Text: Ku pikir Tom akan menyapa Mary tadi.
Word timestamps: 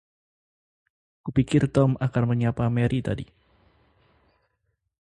Ku 1.23 1.29
pikir 1.37 1.61
Tom 1.75 1.89
akan 2.07 2.23
menyapa 2.33 2.65
Mary 2.75 2.99
tadi. 3.07 3.25